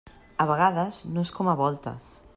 [0.37, 2.13] A vegades no és com a voltes.